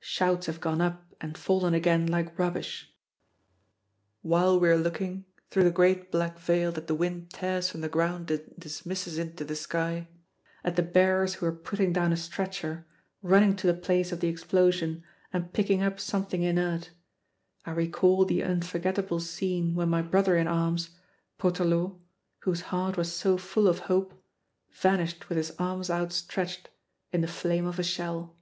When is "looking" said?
4.76-5.24